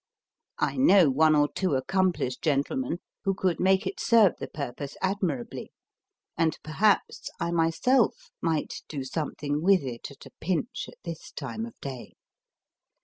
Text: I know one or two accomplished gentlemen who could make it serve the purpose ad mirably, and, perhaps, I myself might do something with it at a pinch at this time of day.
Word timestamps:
I 0.57 0.77
know 0.77 1.11
one 1.11 1.35
or 1.35 1.47
two 1.53 1.75
accomplished 1.75 2.41
gentlemen 2.41 3.01
who 3.23 3.35
could 3.35 3.59
make 3.59 3.85
it 3.85 3.99
serve 3.99 4.33
the 4.39 4.47
purpose 4.47 4.97
ad 4.99 5.17
mirably, 5.21 5.67
and, 6.35 6.57
perhaps, 6.63 7.29
I 7.39 7.51
myself 7.51 8.31
might 8.41 8.81
do 8.87 9.03
something 9.03 9.61
with 9.61 9.83
it 9.83 10.09
at 10.09 10.25
a 10.25 10.31
pinch 10.39 10.85
at 10.87 10.97
this 11.03 11.31
time 11.31 11.67
of 11.67 11.79
day. 11.81 12.13